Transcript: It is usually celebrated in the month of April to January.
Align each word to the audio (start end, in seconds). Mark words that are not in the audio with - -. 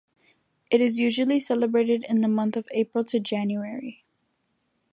It 0.71 0.81
is 0.81 0.97
usually 0.97 1.39
celebrated 1.39 2.05
in 2.09 2.21
the 2.21 2.27
month 2.27 2.57
of 2.57 2.65
April 2.71 3.03
to 3.03 3.19
January. 3.19 4.03